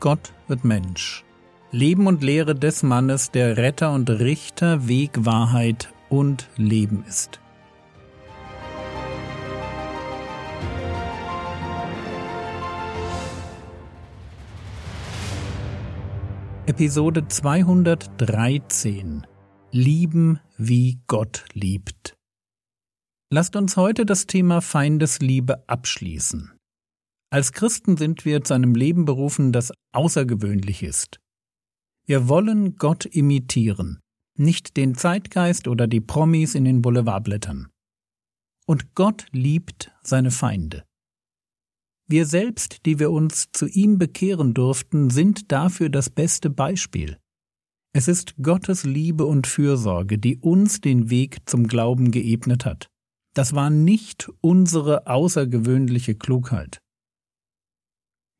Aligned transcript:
Gott 0.00 0.32
wird 0.46 0.64
Mensch. 0.64 1.24
Leben 1.70 2.06
und 2.06 2.22
Lehre 2.22 2.54
des 2.54 2.82
Mannes, 2.82 3.30
der 3.30 3.56
Retter 3.56 3.92
und 3.92 4.08
Richter, 4.08 4.88
Weg, 4.88 5.24
Wahrheit 5.24 5.92
und 6.08 6.48
Leben 6.56 7.04
ist. 7.06 7.40
Episode 16.66 17.26
213 17.26 19.26
Lieben 19.70 20.40
wie 20.56 20.98
Gott 21.06 21.44
liebt. 21.52 22.16
Lasst 23.30 23.56
uns 23.56 23.76
heute 23.76 24.06
das 24.06 24.26
Thema 24.26 24.62
Feindesliebe 24.62 25.64
abschließen. 25.66 26.57
Als 27.30 27.52
Christen 27.52 27.96
sind 27.98 28.24
wir 28.24 28.42
zu 28.42 28.54
einem 28.54 28.74
Leben 28.74 29.04
berufen, 29.04 29.52
das 29.52 29.72
außergewöhnlich 29.92 30.82
ist. 30.82 31.20
Wir 32.06 32.26
wollen 32.28 32.76
Gott 32.76 33.04
imitieren, 33.04 34.00
nicht 34.38 34.78
den 34.78 34.94
Zeitgeist 34.94 35.68
oder 35.68 35.86
die 35.86 36.00
Promis 36.00 36.54
in 36.54 36.64
den 36.64 36.80
Boulevardblättern. 36.80 37.68
Und 38.66 38.94
Gott 38.94 39.26
liebt 39.32 39.92
seine 40.02 40.30
Feinde. 40.30 40.84
Wir 42.06 42.24
selbst, 42.24 42.86
die 42.86 42.98
wir 42.98 43.10
uns 43.10 43.52
zu 43.52 43.66
ihm 43.66 43.98
bekehren 43.98 44.54
durften, 44.54 45.10
sind 45.10 45.52
dafür 45.52 45.90
das 45.90 46.08
beste 46.08 46.48
Beispiel. 46.48 47.18
Es 47.92 48.08
ist 48.08 48.36
Gottes 48.42 48.84
Liebe 48.84 49.26
und 49.26 49.46
Fürsorge, 49.46 50.18
die 50.18 50.38
uns 50.38 50.80
den 50.80 51.10
Weg 51.10 51.40
zum 51.46 51.68
Glauben 51.68 52.10
geebnet 52.10 52.64
hat. 52.64 52.88
Das 53.34 53.54
war 53.54 53.68
nicht 53.68 54.30
unsere 54.40 55.06
außergewöhnliche 55.06 56.14
Klugheit. 56.14 56.78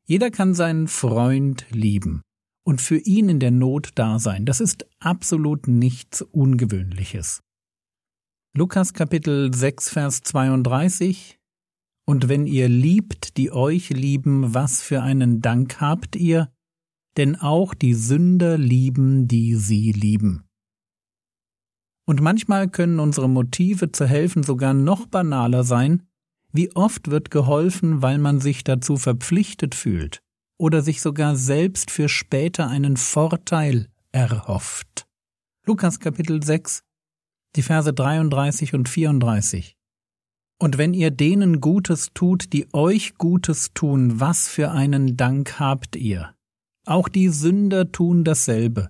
Jeder 0.09 0.31
kann 0.31 0.55
seinen 0.55 0.87
Freund 0.87 1.67
lieben 1.69 2.23
und 2.65 2.81
für 2.81 2.97
ihn 2.97 3.29
in 3.29 3.39
der 3.39 3.51
Not 3.51 3.91
da 3.93 4.17
sein. 4.17 4.43
Das 4.43 4.59
ist 4.59 4.87
absolut 4.97 5.67
nichts 5.67 6.23
Ungewöhnliches. 6.23 7.43
Lukas 8.57 8.93
Kapitel 8.93 9.53
6 9.53 9.89
Vers 9.89 10.23
32 10.23 11.37
Und 12.07 12.27
wenn 12.27 12.47
ihr 12.47 12.67
liebt, 12.67 13.37
die 13.37 13.51
euch 13.51 13.91
lieben, 13.91 14.55
was 14.55 14.81
für 14.81 15.03
einen 15.03 15.41
Dank 15.41 15.79
habt 15.79 16.15
ihr? 16.15 16.51
Denn 17.15 17.35
auch 17.35 17.75
die 17.75 17.93
Sünder 17.93 18.57
lieben, 18.57 19.27
die 19.27 19.53
sie 19.57 19.91
lieben. 19.91 20.43
Und 22.07 22.19
manchmal 22.19 22.67
können 22.67 22.99
unsere 22.99 23.29
Motive 23.29 23.91
zu 23.91 24.07
helfen 24.07 24.41
sogar 24.41 24.73
noch 24.73 25.05
banaler 25.05 25.63
sein, 25.63 26.08
wie 26.51 26.75
oft 26.75 27.09
wird 27.09 27.31
geholfen, 27.31 28.01
weil 28.01 28.17
man 28.17 28.39
sich 28.39 28.63
dazu 28.63 28.97
verpflichtet 28.97 29.75
fühlt 29.75 30.19
oder 30.57 30.81
sich 30.81 31.01
sogar 31.01 31.35
selbst 31.35 31.91
für 31.91 32.09
später 32.09 32.67
einen 32.67 32.97
Vorteil 32.97 33.87
erhofft. 34.11 35.07
Lukas 35.65 35.99
Kapitel 35.99 36.43
6, 36.43 36.83
die 37.55 37.61
Verse 37.61 37.93
33 37.93 38.73
und 38.73 38.89
34. 38.89 39.75
Und 40.61 40.77
wenn 40.77 40.93
ihr 40.93 41.11
denen 41.11 41.61
Gutes 41.61 42.09
tut, 42.13 42.51
die 42.51 42.67
euch 42.73 43.15
Gutes 43.15 43.73
tun, 43.73 44.19
was 44.19 44.49
für 44.49 44.71
einen 44.71 45.15
Dank 45.15 45.59
habt 45.59 45.95
ihr? 45.95 46.35
Auch 46.85 47.07
die 47.07 47.29
Sünder 47.29 47.91
tun 47.91 48.23
dasselbe. 48.23 48.89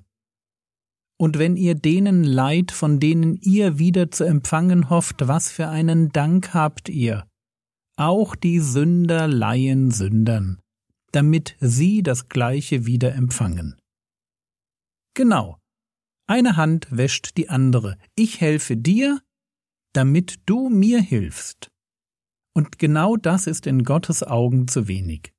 Und 1.17 1.37
wenn 1.37 1.57
ihr 1.57 1.75
denen 1.75 2.23
Leid, 2.23 2.71
von 2.71 2.99
denen 2.99 3.35
ihr 3.35 3.77
wieder 3.77 4.09
zu 4.09 4.23
empfangen 4.23 4.89
hofft, 4.89 5.27
was 5.27 5.51
für 5.51 5.67
einen 5.67 6.09
Dank 6.09 6.53
habt 6.53 6.89
ihr? 6.89 7.28
Auch 7.99 8.33
die 8.33 8.61
Sünder 8.61 9.27
leihen 9.27 9.91
Sündern, 9.91 10.61
damit 11.11 11.57
sie 11.59 12.01
das 12.01 12.29
Gleiche 12.29 12.85
wieder 12.85 13.13
empfangen. 13.13 13.75
Genau. 15.15 15.59
Eine 16.25 16.55
Hand 16.55 16.87
wäscht 16.91 17.35
die 17.35 17.49
andere. 17.49 17.97
Ich 18.15 18.39
helfe 18.39 18.77
dir, 18.77 19.19
damit 19.91 20.39
du 20.45 20.69
mir 20.69 21.01
hilfst. 21.01 21.71
Und 22.55 22.79
genau 22.79 23.17
das 23.17 23.47
ist 23.47 23.67
in 23.67 23.83
Gottes 23.83 24.23
Augen 24.23 24.69
zu 24.69 24.87
wenig. 24.87 25.33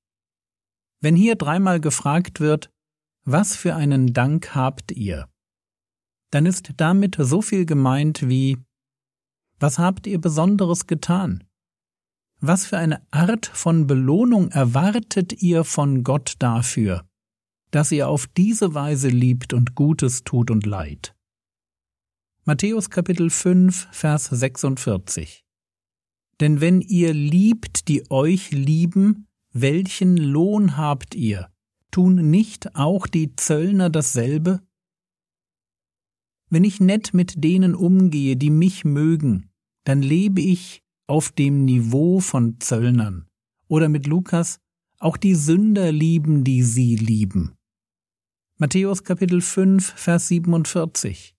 Wenn 1.01 1.17
hier 1.17 1.37
dreimal 1.37 1.81
gefragt 1.81 2.41
wird, 2.41 2.71
was 3.25 3.57
für 3.57 3.75
einen 3.75 4.13
Dank 4.13 4.55
habt 4.55 4.93
ihr? 4.93 5.31
Dann 6.31 6.45
ist 6.45 6.75
damit 6.77 7.17
so 7.19 7.41
viel 7.41 7.65
gemeint 7.65 8.29
wie, 8.29 8.59
was 9.59 9.79
habt 9.79 10.07
ihr 10.07 10.21
Besonderes 10.21 10.87
getan? 10.87 11.45
Was 12.43 12.65
für 12.65 12.79
eine 12.79 13.03
Art 13.11 13.45
von 13.45 13.87
Belohnung 13.87 14.51
erwartet 14.51 15.43
ihr 15.43 15.63
von 15.63 16.03
Gott 16.03 16.37
dafür, 16.39 17.07
dass 17.71 17.93
ihr 17.93 18.09
auf 18.09 18.27
diese 18.29 18.73
Weise 18.73 19.09
liebt 19.09 19.53
und 19.53 19.75
Gutes 19.75 20.25
tut 20.25 20.51
und 20.51 20.65
leid? 20.65 21.15
Matthäus 22.47 22.89
Kapitel 22.89 23.29
5, 23.29 23.89
Vers 23.93 24.25
46 24.25 25.45
Denn 26.41 26.63
wenn 26.63 26.81
ihr 26.81 27.13
liebt, 27.13 27.89
die 27.89 28.11
euch 28.11 28.53
lieben, 28.53 29.27
welchen 29.53 30.17
Lohn 30.17 30.79
habt 30.79 31.15
ihr? 31.15 31.51
Tun 31.91 32.31
nicht 32.31 32.75
auch 32.75 33.07
die 33.07 33.37
Zöllner 33.37 33.91
dasselbe? 33.91 34.63
Wenn 36.49 36.65
ich 36.65 36.81
nett 36.81 37.13
mit 37.13 37.45
denen 37.45 37.75
umgehe, 37.75 38.39
die 38.39 38.51
mich 38.51 38.87
mögen, 38.87 39.51
dann 39.85 40.01
lebe 40.01 40.41
ich 40.41 40.83
auf 41.11 41.33
dem 41.33 41.65
Niveau 41.65 42.21
von 42.21 42.61
Zöllnern. 42.61 43.27
Oder 43.67 43.89
mit 43.89 44.07
Lukas, 44.07 44.61
auch 45.01 45.17
die 45.17 45.35
Sünder 45.35 45.91
lieben, 45.91 46.45
die 46.45 46.63
sie 46.63 46.95
lieben. 46.95 47.57
Matthäus 48.59 49.03
Kapitel 49.03 49.41
5, 49.41 49.93
Vers 49.97 50.29
47. 50.29 51.35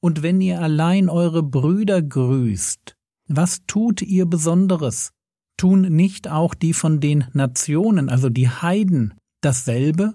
Und 0.00 0.22
wenn 0.24 0.40
ihr 0.40 0.60
allein 0.60 1.08
eure 1.08 1.44
Brüder 1.44 2.02
grüßt, 2.02 2.96
was 3.28 3.64
tut 3.68 4.02
ihr 4.02 4.26
Besonderes? 4.26 5.12
Tun 5.56 5.82
nicht 5.82 6.26
auch 6.28 6.54
die 6.54 6.72
von 6.72 6.98
den 6.98 7.26
Nationen, 7.32 8.08
also 8.08 8.28
die 8.28 8.48
Heiden, 8.48 9.14
dasselbe? 9.40 10.14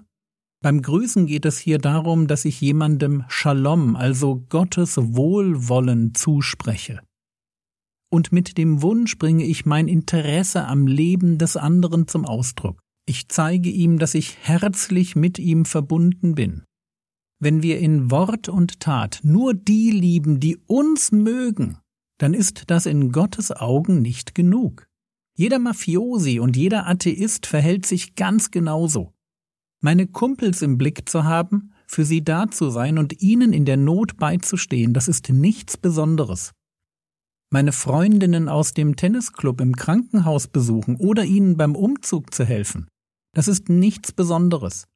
Beim 0.62 0.82
Grüßen 0.82 1.28
geht 1.28 1.46
es 1.46 1.60
hier 1.60 1.78
darum, 1.78 2.28
dass 2.28 2.44
ich 2.44 2.60
jemandem 2.60 3.24
Shalom, 3.30 3.96
also 3.96 4.44
Gottes 4.50 4.98
Wohlwollen 4.98 6.14
zuspreche 6.14 7.00
und 8.16 8.32
mit 8.32 8.58
dem 8.58 8.82
Wunsch 8.82 9.18
bringe 9.18 9.44
ich 9.44 9.66
mein 9.66 9.90
Interesse 9.90 10.66
am 10.66 10.88
Leben 10.88 11.38
des 11.38 11.58
anderen 11.58 12.08
zum 12.08 12.24
Ausdruck. 12.24 12.80
Ich 13.06 13.28
zeige 13.28 13.70
ihm, 13.70 14.00
dass 14.00 14.16
ich 14.16 14.38
herzlich 14.42 15.18
mit 15.18 15.38
ihm 15.38 15.66
verbunden 15.66 16.34
bin. 16.34 16.64
Wenn 17.42 17.62
wir 17.62 17.78
in 17.80 18.10
Wort 18.10 18.48
und 18.48 18.80
Tat 18.80 19.20
nur 19.24 19.54
die 19.54 19.92
lieben, 19.92 20.40
die 20.40 20.58
uns 20.66 21.12
mögen, 21.12 21.78
dann 22.18 22.34
ist 22.34 22.64
das 22.68 22.86
in 22.86 23.12
Gottes 23.12 23.52
Augen 23.52 24.02
nicht 24.02 24.34
genug. 24.34 24.88
Jeder 25.38 25.60
Mafiosi 25.60 26.40
und 26.40 26.56
jeder 26.56 26.88
Atheist 26.88 27.46
verhält 27.46 27.86
sich 27.86 28.16
ganz 28.16 28.50
genauso. 28.50 29.12
Meine 29.82 30.08
Kumpels 30.08 30.62
im 30.62 30.78
Blick 30.78 31.10
zu 31.10 31.26
haben, 31.26 31.74
für 31.86 32.06
sie 32.06 32.24
da 32.24 32.50
zu 32.50 32.70
sein 32.70 32.98
und 32.98 33.22
ihnen 33.22 33.52
in 33.52 33.66
der 33.66 33.78
Not 33.78 34.16
beizustehen, 34.16 34.94
das 34.94 35.10
ist 35.10 35.28
nichts 35.28 35.76
Besonderes 35.76 36.54
meine 37.52 37.72
Freundinnen 37.72 38.50
aus 38.50 38.74
dem 38.74 38.96
Tennisclub 38.96 39.62
im 39.62 39.76
Krankenhaus 39.76 40.48
besuchen 40.48 40.96
oder 40.98 41.24
ihnen 41.24 41.58
beim 41.58 41.76
Umzug 41.76 42.34
zu 42.34 42.46
helfen. 42.46 42.88
Das 43.34 43.48
ist 43.48 43.70
nichts 43.70 44.12
Besonderes. 44.12 44.88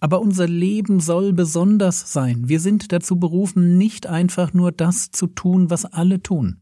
Aber 0.00 0.20
unser 0.20 0.46
Leben 0.46 1.00
soll 1.00 1.32
besonders 1.32 2.12
sein. 2.12 2.48
Wir 2.48 2.60
sind 2.60 2.92
dazu 2.92 3.16
berufen, 3.16 3.78
nicht 3.78 4.06
einfach 4.06 4.52
nur 4.52 4.72
das 4.72 5.10
zu 5.10 5.26
tun, 5.26 5.70
was 5.70 5.84
alle 5.86 6.22
tun. 6.22 6.60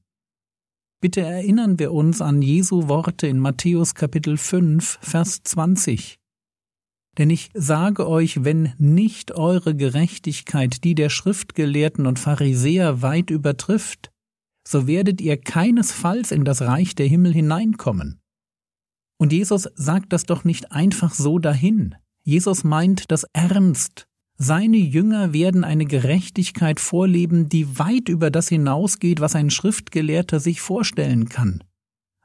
Bitte 1.00 1.22
erinnern 1.22 1.80
wir 1.80 1.92
uns 1.92 2.20
an 2.20 2.42
Jesu 2.42 2.86
Worte 2.86 3.26
in 3.26 3.40
Matthäus 3.40 3.96
Kapitel 3.96 4.36
5, 4.36 5.00
Vers 5.00 5.42
20. 5.42 6.20
Denn 7.18 7.28
ich 7.28 7.50
sage 7.54 8.08
euch, 8.08 8.44
wenn 8.44 8.72
nicht 8.78 9.32
eure 9.32 9.74
Gerechtigkeit 9.74 10.84
die 10.84 10.94
der 10.94 11.10
Schriftgelehrten 11.10 12.06
und 12.06 12.20
Pharisäer 12.20 13.02
weit 13.02 13.30
übertrifft, 13.30 14.12
so 14.66 14.86
werdet 14.86 15.20
ihr 15.20 15.36
keinesfalls 15.36 16.32
in 16.32 16.44
das 16.44 16.62
Reich 16.62 16.94
der 16.94 17.06
Himmel 17.06 17.32
hineinkommen. 17.32 18.20
Und 19.18 19.32
Jesus 19.32 19.68
sagt 19.74 20.12
das 20.12 20.24
doch 20.24 20.44
nicht 20.44 20.72
einfach 20.72 21.14
so 21.14 21.38
dahin. 21.38 21.94
Jesus 22.24 22.64
meint 22.64 23.10
das 23.10 23.24
ernst. 23.32 24.06
Seine 24.36 24.78
Jünger 24.78 25.32
werden 25.32 25.62
eine 25.62 25.84
Gerechtigkeit 25.84 26.80
vorleben, 26.80 27.48
die 27.48 27.78
weit 27.78 28.08
über 28.08 28.30
das 28.30 28.48
hinausgeht, 28.48 29.20
was 29.20 29.36
ein 29.36 29.50
Schriftgelehrter 29.50 30.40
sich 30.40 30.60
vorstellen 30.60 31.28
kann. 31.28 31.62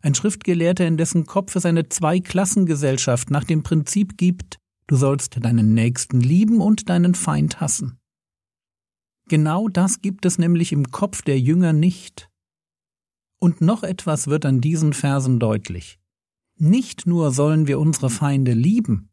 Ein 0.02 0.16
Schriftgelehrter, 0.16 0.88
in 0.88 0.98
dessen 0.98 1.26
Kopf 1.26 1.56
es 1.56 1.66
eine 1.66 1.90
Zweiklassengesellschaft 1.90 3.30
nach 3.30 3.44
dem 3.44 3.62
Prinzip 3.64 4.18
gibt, 4.18 4.58
du 4.88 4.96
sollst 4.96 5.44
deinen 5.44 5.74
Nächsten 5.74 6.22
lieben 6.22 6.62
und 6.62 6.90
deinen 6.90 7.14
Feind 7.14 7.60
hassen. 7.60 8.00
Genau 9.30 9.68
das 9.68 10.02
gibt 10.02 10.26
es 10.26 10.40
nämlich 10.40 10.72
im 10.72 10.92
Kopf 10.92 11.22
der 11.22 11.40
Jünger 11.40 11.74
nicht. 11.74 12.27
Und 13.40 13.62
noch 13.62 13.84
etwas 13.84 14.28
wird 14.28 14.46
an 14.46 14.62
diesen 14.62 14.94
Versen 14.94 15.40
deutlich. 15.40 16.00
Nicht 16.58 17.06
nur 17.06 17.32
sollen 17.32 17.68
wir 17.68 17.80
unsere 17.80 18.10
Feinde 18.10 18.54
lieben, 18.54 19.10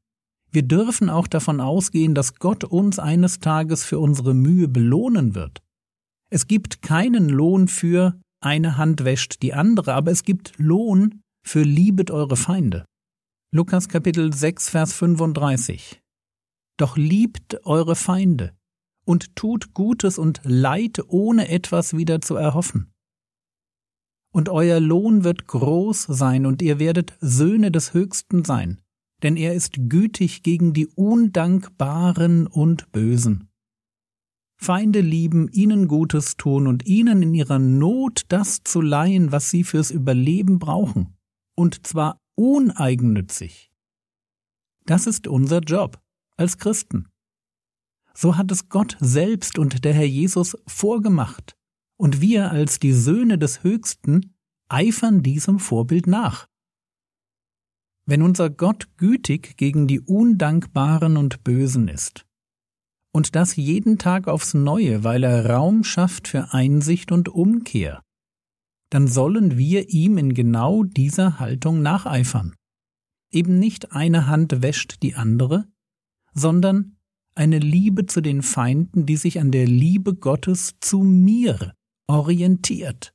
Wir 0.50 0.62
dürfen 0.62 1.10
auch 1.10 1.26
davon 1.26 1.60
ausgehen, 1.60 2.14
dass 2.14 2.36
Gott 2.36 2.62
uns 2.62 3.00
eines 3.00 3.40
Tages 3.40 3.84
für 3.84 3.98
unsere 3.98 4.34
Mühe 4.34 4.68
belohnen 4.68 5.34
wird. 5.34 5.64
Es 6.30 6.46
gibt 6.46 6.80
keinen 6.80 7.28
Lohn 7.28 7.66
für 7.66 8.20
eine 8.40 8.76
Hand 8.76 9.04
wäscht 9.04 9.42
die 9.42 9.54
andere, 9.54 9.94
aber 9.94 10.10
es 10.10 10.22
gibt 10.22 10.52
Lohn 10.58 11.22
für 11.44 11.62
liebet 11.62 12.10
eure 12.10 12.36
Feinde. 12.36 12.84
Lukas 13.52 13.88
Kapitel 13.88 14.32
6, 14.32 14.68
Vers 14.68 14.92
35. 14.92 16.02
Doch 16.76 16.96
liebt 16.96 17.64
eure 17.64 17.96
Feinde 17.96 18.54
und 19.04 19.34
tut 19.34 19.74
Gutes 19.74 20.18
und 20.18 20.40
Leid, 20.44 21.00
ohne 21.08 21.48
etwas 21.48 21.96
wieder 21.96 22.20
zu 22.20 22.36
erhoffen. 22.36 22.92
Und 24.34 24.48
euer 24.48 24.80
Lohn 24.80 25.22
wird 25.22 25.46
groß 25.46 26.06
sein, 26.08 26.44
und 26.44 26.60
ihr 26.60 26.80
werdet 26.80 27.16
Söhne 27.20 27.70
des 27.70 27.94
Höchsten 27.94 28.44
sein, 28.44 28.80
denn 29.22 29.36
er 29.36 29.54
ist 29.54 29.88
gütig 29.88 30.42
gegen 30.42 30.72
die 30.72 30.88
Undankbaren 30.88 32.48
und 32.48 32.90
Bösen. 32.90 33.48
Feinde 34.56 35.02
lieben, 35.02 35.48
ihnen 35.52 35.86
Gutes 35.86 36.36
tun 36.36 36.66
und 36.66 36.84
ihnen 36.84 37.22
in 37.22 37.32
ihrer 37.32 37.60
Not 37.60 38.22
das 38.28 38.64
zu 38.64 38.80
leihen, 38.80 39.30
was 39.30 39.50
sie 39.50 39.62
fürs 39.62 39.92
Überleben 39.92 40.58
brauchen, 40.58 41.16
und 41.54 41.86
zwar 41.86 42.20
uneigennützig. 42.34 43.70
Das 44.84 45.06
ist 45.06 45.28
unser 45.28 45.60
Job 45.60 46.02
als 46.36 46.58
Christen. 46.58 47.06
So 48.14 48.36
hat 48.36 48.50
es 48.50 48.68
Gott 48.68 48.96
selbst 48.98 49.60
und 49.60 49.84
der 49.84 49.94
Herr 49.94 50.08
Jesus 50.08 50.56
vorgemacht, 50.66 51.56
und 51.96 52.20
wir 52.20 52.50
als 52.50 52.78
die 52.78 52.92
Söhne 52.92 53.38
des 53.38 53.62
Höchsten 53.62 54.34
eifern 54.68 55.22
diesem 55.22 55.58
Vorbild 55.58 56.06
nach. 56.06 56.48
Wenn 58.06 58.22
unser 58.22 58.50
Gott 58.50 58.88
gütig 58.96 59.56
gegen 59.56 59.86
die 59.86 60.00
Undankbaren 60.00 61.16
und 61.16 61.44
Bösen 61.44 61.88
ist, 61.88 62.26
und 63.12 63.36
das 63.36 63.54
jeden 63.54 63.98
Tag 63.98 64.26
aufs 64.26 64.54
Neue, 64.54 65.04
weil 65.04 65.22
er 65.22 65.46
Raum 65.46 65.84
schafft 65.84 66.26
für 66.26 66.52
Einsicht 66.52 67.12
und 67.12 67.28
Umkehr, 67.28 68.02
dann 68.90 69.06
sollen 69.06 69.56
wir 69.56 69.88
ihm 69.88 70.18
in 70.18 70.34
genau 70.34 70.82
dieser 70.82 71.38
Haltung 71.38 71.80
nacheifern. 71.80 72.56
Eben 73.30 73.60
nicht 73.60 73.92
eine 73.92 74.26
Hand 74.26 74.62
wäscht 74.62 75.02
die 75.02 75.14
andere, 75.14 75.64
sondern 76.32 76.96
eine 77.36 77.60
Liebe 77.60 78.06
zu 78.06 78.20
den 78.20 78.42
Feinden, 78.42 79.06
die 79.06 79.16
sich 79.16 79.40
an 79.40 79.52
der 79.52 79.66
Liebe 79.66 80.14
Gottes 80.14 80.74
zu 80.80 80.98
mir 81.00 81.74
orientiert. 82.06 83.14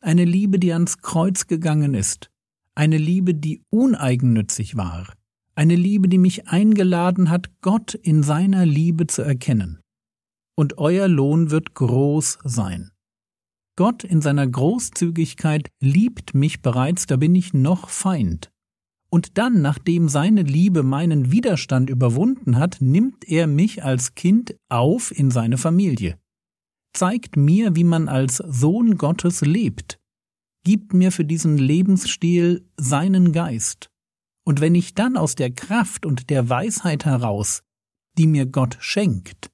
Eine 0.00 0.24
Liebe, 0.24 0.58
die 0.58 0.72
ans 0.72 0.98
Kreuz 0.98 1.46
gegangen 1.46 1.94
ist, 1.94 2.30
eine 2.74 2.98
Liebe, 2.98 3.34
die 3.34 3.62
uneigennützig 3.70 4.76
war, 4.76 5.12
eine 5.54 5.76
Liebe, 5.76 6.08
die 6.08 6.18
mich 6.18 6.48
eingeladen 6.48 7.30
hat, 7.30 7.50
Gott 7.60 7.94
in 7.94 8.22
seiner 8.22 8.66
Liebe 8.66 9.06
zu 9.06 9.22
erkennen. 9.22 9.80
Und 10.56 10.78
euer 10.78 11.08
Lohn 11.08 11.50
wird 11.50 11.74
groß 11.74 12.38
sein. 12.44 12.90
Gott 13.76 14.04
in 14.04 14.20
seiner 14.20 14.46
Großzügigkeit 14.46 15.68
liebt 15.80 16.34
mich 16.34 16.62
bereits, 16.62 17.06
da 17.06 17.16
bin 17.16 17.34
ich 17.34 17.54
noch 17.54 17.88
Feind. 17.88 18.50
Und 19.10 19.38
dann, 19.38 19.62
nachdem 19.62 20.08
seine 20.08 20.42
Liebe 20.42 20.82
meinen 20.82 21.30
Widerstand 21.30 21.88
überwunden 21.90 22.58
hat, 22.58 22.78
nimmt 22.80 23.28
er 23.28 23.46
mich 23.46 23.84
als 23.84 24.14
Kind 24.14 24.56
auf 24.68 25.16
in 25.16 25.30
seine 25.30 25.56
Familie, 25.56 26.18
zeigt 26.94 27.36
mir, 27.36 27.76
wie 27.76 27.84
man 27.84 28.08
als 28.08 28.36
Sohn 28.36 28.96
Gottes 28.96 29.40
lebt, 29.42 29.98
gibt 30.64 30.94
mir 30.94 31.12
für 31.12 31.24
diesen 31.24 31.58
Lebensstil 31.58 32.68
seinen 32.76 33.32
Geist 33.32 33.90
und 34.44 34.60
wenn 34.60 34.74
ich 34.74 34.94
dann 34.94 35.16
aus 35.16 35.34
der 35.34 35.50
Kraft 35.50 36.06
und 36.06 36.30
der 36.30 36.48
Weisheit 36.48 37.04
heraus, 37.04 37.62
die 38.18 38.26
mir 38.26 38.46
Gott 38.46 38.76
schenkt, 38.80 39.50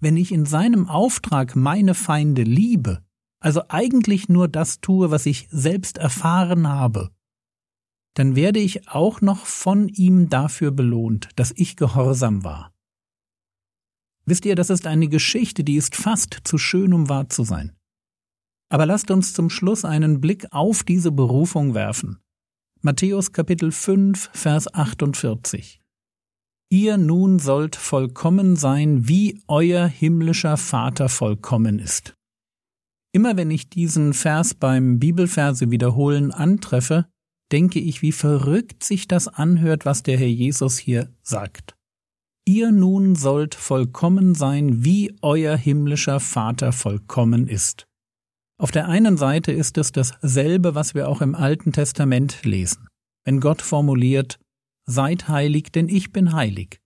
wenn 0.00 0.16
ich 0.16 0.32
in 0.32 0.46
seinem 0.46 0.88
Auftrag 0.88 1.56
meine 1.56 1.94
Feinde 1.94 2.42
liebe, 2.42 3.04
also 3.40 3.62
eigentlich 3.68 4.28
nur 4.28 4.48
das 4.48 4.80
tue, 4.80 5.10
was 5.10 5.26
ich 5.26 5.46
selbst 5.50 5.98
erfahren 5.98 6.68
habe, 6.68 7.10
dann 8.14 8.34
werde 8.34 8.60
ich 8.60 8.88
auch 8.88 9.20
noch 9.20 9.44
von 9.44 9.88
ihm 9.88 10.28
dafür 10.30 10.70
belohnt, 10.70 11.28
dass 11.36 11.52
ich 11.54 11.76
gehorsam 11.76 12.44
war. 12.44 12.72
Wisst 14.26 14.44
ihr, 14.44 14.56
das 14.56 14.70
ist 14.70 14.86
eine 14.86 15.08
Geschichte, 15.08 15.62
die 15.62 15.76
ist 15.76 15.94
fast 15.94 16.40
zu 16.44 16.58
schön, 16.58 16.92
um 16.92 17.08
wahr 17.08 17.28
zu 17.28 17.44
sein. 17.44 17.76
Aber 18.68 18.84
lasst 18.84 19.12
uns 19.12 19.32
zum 19.32 19.48
Schluss 19.48 19.84
einen 19.84 20.20
Blick 20.20 20.46
auf 20.50 20.82
diese 20.82 21.12
Berufung 21.12 21.74
werfen. 21.74 22.18
Matthäus 22.82 23.32
Kapitel 23.32 23.70
5, 23.70 24.30
Vers 24.32 24.72
48. 24.74 25.80
Ihr 26.68 26.96
nun 26.98 27.38
sollt 27.38 27.76
vollkommen 27.76 28.56
sein, 28.56 29.06
wie 29.08 29.40
euer 29.46 29.86
himmlischer 29.86 30.56
Vater 30.56 31.08
vollkommen 31.08 31.78
ist. 31.78 32.14
Immer 33.12 33.36
wenn 33.36 33.52
ich 33.52 33.70
diesen 33.70 34.12
Vers 34.12 34.54
beim 34.54 34.98
Bibelverse 34.98 35.70
wiederholen 35.70 36.32
antreffe, 36.32 37.06
denke 37.52 37.78
ich, 37.78 38.02
wie 38.02 38.12
verrückt 38.12 38.82
sich 38.82 39.06
das 39.06 39.28
anhört, 39.28 39.86
was 39.86 40.02
der 40.02 40.18
Herr 40.18 40.26
Jesus 40.26 40.78
hier 40.78 41.14
sagt. 41.22 41.75
Ihr 42.48 42.70
nun 42.70 43.16
sollt 43.16 43.54
vollkommen 43.54 44.34
sein, 44.34 44.84
wie 44.84 45.16
euer 45.20 45.56
himmlischer 45.56 46.20
Vater 46.20 46.72
vollkommen 46.72 47.48
ist. 47.48 47.86
Auf 48.58 48.70
der 48.70 48.88
einen 48.88 49.16
Seite 49.16 49.52
ist 49.52 49.76
es 49.78 49.92
dasselbe, 49.92 50.74
was 50.74 50.94
wir 50.94 51.08
auch 51.08 51.20
im 51.20 51.34
Alten 51.34 51.72
Testament 51.72 52.44
lesen, 52.44 52.88
wenn 53.24 53.40
Gott 53.40 53.62
formuliert, 53.62 54.38
Seid 54.88 55.28
heilig, 55.28 55.72
denn 55.72 55.88
ich 55.88 56.12
bin 56.12 56.32
heilig. 56.32 56.80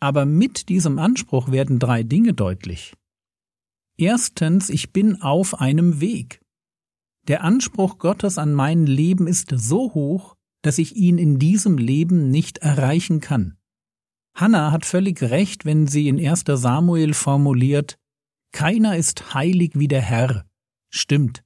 Aber 0.00 0.24
mit 0.24 0.70
diesem 0.70 0.98
Anspruch 0.98 1.50
werden 1.50 1.78
drei 1.78 2.02
Dinge 2.02 2.32
deutlich. 2.32 2.94
Erstens, 3.98 4.70
ich 4.70 4.92
bin 4.92 5.20
auf 5.20 5.60
einem 5.60 6.00
Weg. 6.00 6.40
Der 7.28 7.44
Anspruch 7.44 7.98
Gottes 7.98 8.38
an 8.38 8.54
mein 8.54 8.86
Leben 8.86 9.26
ist 9.26 9.50
so 9.54 9.92
hoch, 9.92 10.34
dass 10.62 10.78
ich 10.78 10.96
ihn 10.96 11.18
in 11.18 11.38
diesem 11.38 11.76
Leben 11.76 12.30
nicht 12.30 12.58
erreichen 12.58 13.20
kann. 13.20 13.55
Hannah 14.36 14.70
hat 14.70 14.84
völlig 14.84 15.22
recht, 15.22 15.64
wenn 15.64 15.86
sie 15.86 16.08
in 16.08 16.24
1. 16.24 16.44
Samuel 16.46 17.14
formuliert, 17.14 17.96
keiner 18.52 18.94
ist 18.94 19.32
heilig 19.32 19.72
wie 19.74 19.88
der 19.88 20.02
Herr, 20.02 20.46
stimmt. 20.90 21.42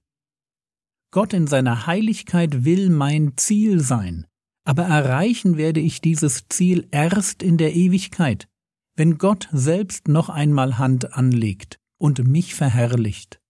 Gott 1.13 1.33
in 1.33 1.47
seiner 1.47 1.87
Heiligkeit 1.87 2.65
will 2.65 2.91
mein 2.91 3.37
Ziel 3.37 3.79
sein, 3.79 4.27
aber 4.65 4.85
erreichen 4.85 5.57
werde 5.57 5.79
ich 5.79 6.01
dieses 6.01 6.49
Ziel 6.49 6.89
erst 6.91 7.45
in 7.45 7.59
der 7.59 7.77
Ewigkeit, 7.77 8.49
wenn 8.97 9.19
Gott 9.19 9.49
selbst 9.53 10.09
noch 10.09 10.29
einmal 10.29 10.79
Hand 10.79 11.15
anlegt 11.15 11.79
und 11.97 12.27
mich 12.27 12.57
verherrlicht. 12.57 13.41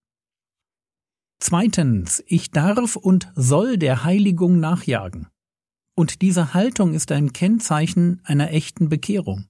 Zweitens, 1.39 2.23
ich 2.27 2.51
darf 2.51 2.97
und 2.97 3.33
soll 3.35 3.79
der 3.79 4.05
Heiligung 4.05 4.61
nachjagen. 4.61 5.29
Und 5.95 6.23
diese 6.23 6.55
Haltung 6.55 6.95
ist 6.95 7.13
ein 7.13 7.33
Kennzeichen 7.33 8.21
einer 8.25 8.51
echten 8.51 8.89
Bekehrung. 8.89 9.47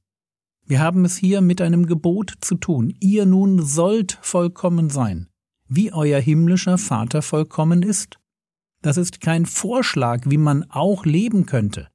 Wir 0.67 0.81
haben 0.81 1.05
es 1.05 1.17
hier 1.17 1.41
mit 1.41 1.61
einem 1.61 1.87
Gebot 1.87 2.35
zu 2.41 2.57
tun. 2.57 2.95
Ihr 3.01 3.27
nun 3.27 3.65
sollt 3.65 4.19
vollkommen 4.23 4.91
sein 4.91 5.31
wie 5.71 5.93
euer 5.93 6.21
himmlischer 6.21 6.77
Vater 6.77 7.23
vollkommen 7.23 7.83
ist. 7.83 8.19
Das 8.83 8.97
ist 8.97 9.21
kein 9.21 9.47
Vorschlag, 9.47 10.23
wie 10.27 10.37
man 10.37 10.69
auch 10.71 11.07
leben 11.07 11.47
könnte. 11.47 11.89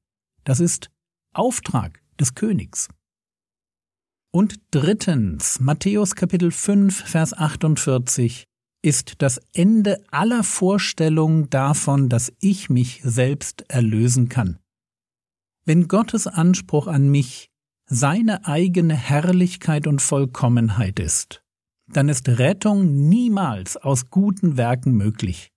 Das 0.45 0.59
ist 0.59 0.89
Auftrag 1.33 2.01
des 2.19 2.35
Königs. 2.35 2.87
Und 4.31 4.59
drittens, 4.71 5.59
Matthäus 5.59 6.15
Kapitel 6.15 6.51
5, 6.51 7.03
Vers 7.05 7.33
48 7.33 8.45
ist 8.85 9.23
das 9.23 9.41
Ende 9.51 10.03
aller 10.11 10.43
Vorstellung 10.43 11.49
davon, 11.49 12.07
dass 12.07 12.31
ich 12.39 12.69
mich 12.69 13.01
selbst 13.03 13.65
erlösen 13.67 14.29
kann. 14.29 14.59
Wenn 15.65 15.87
Gottes 15.87 16.27
Anspruch 16.27 16.85
an 16.85 17.09
mich 17.09 17.49
seine 17.87 18.45
eigene 18.45 18.95
Herrlichkeit 18.95 19.87
und 19.87 20.03
Vollkommenheit 20.03 20.99
ist, 20.99 21.41
dann 21.87 22.09
ist 22.09 22.29
Rettung 22.29 23.09
niemals 23.09 23.75
aus 23.75 24.11
guten 24.11 24.55
Werken 24.55 24.91
möglich. 24.91 25.49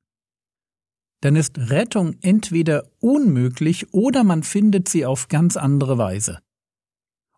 Dann 1.20 1.36
ist 1.36 1.58
Rettung 1.58 2.16
entweder 2.22 2.84
unmöglich 2.98 3.92
oder 3.92 4.24
man 4.24 4.42
findet 4.42 4.88
sie 4.88 5.04
auf 5.04 5.28
ganz 5.28 5.58
andere 5.58 5.98
Weise. 5.98 6.38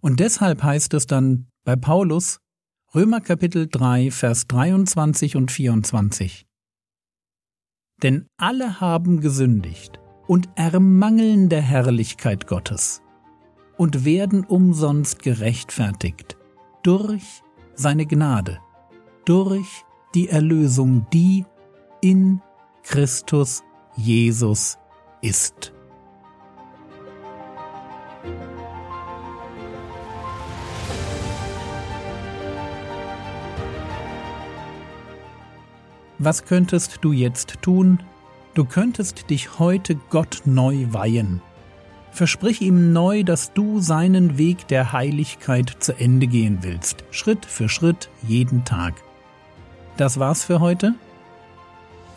Und 0.00 0.20
deshalb 0.20 0.62
heißt 0.62 0.94
es 0.94 1.06
dann 1.06 1.48
bei 1.64 1.74
Paulus 1.74 2.38
Römer 2.92 3.20
Kapitel 3.20 3.68
3 3.68 4.10
Vers 4.10 4.48
23 4.48 5.36
und 5.36 5.52
24. 5.52 6.44
Denn 8.02 8.26
alle 8.36 8.80
haben 8.80 9.20
gesündigt 9.20 10.00
und 10.26 10.48
ermangeln 10.56 11.48
der 11.48 11.62
Herrlichkeit 11.62 12.48
Gottes 12.48 13.00
und 13.76 14.04
werden 14.04 14.44
umsonst 14.44 15.22
gerechtfertigt 15.22 16.36
durch 16.82 17.44
seine 17.74 18.06
Gnade 18.06 18.58
durch 19.24 19.84
die 20.16 20.28
Erlösung, 20.28 21.06
die 21.12 21.44
in 22.00 22.42
Christus 22.82 23.62
Jesus 23.96 24.78
ist. 25.22 25.72
Was 36.22 36.44
könntest 36.44 36.98
du 37.00 37.12
jetzt 37.12 37.62
tun? 37.62 37.98
Du 38.52 38.66
könntest 38.66 39.30
dich 39.30 39.58
heute 39.58 39.96
Gott 40.10 40.42
neu 40.44 40.86
weihen. 40.90 41.40
Versprich 42.12 42.60
ihm 42.60 42.92
neu, 42.92 43.24
dass 43.24 43.54
du 43.54 43.80
seinen 43.80 44.36
Weg 44.36 44.68
der 44.68 44.92
Heiligkeit 44.92 45.74
zu 45.78 45.98
Ende 45.98 46.26
gehen 46.26 46.58
willst, 46.60 47.04
Schritt 47.10 47.46
für 47.46 47.70
Schritt, 47.70 48.10
jeden 48.28 48.66
Tag. 48.66 49.02
Das 49.96 50.18
war's 50.18 50.44
für 50.44 50.60
heute. 50.60 50.94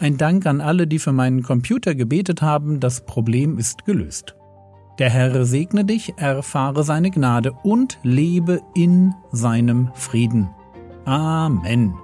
Ein 0.02 0.18
Dank 0.18 0.46
an 0.48 0.60
alle, 0.60 0.86
die 0.86 1.00
für 1.00 1.14
meinen 1.14 1.42
Computer 1.42 1.96
gebetet 1.96 2.42
haben, 2.42 2.82
das 2.82 3.06
Problem 3.06 3.58
ist 3.58 3.86
gelöst. 3.86 4.36
Der 5.00 5.12
Herr 5.12 5.46
segne 5.46 5.86
dich, 5.86 6.18
erfahre 6.18 6.84
seine 6.84 7.10
Gnade 7.10 7.54
und 7.64 8.00
lebe 8.04 8.62
in 8.76 9.14
seinem 9.32 9.92
Frieden. 9.94 10.50
Amen. 11.06 12.03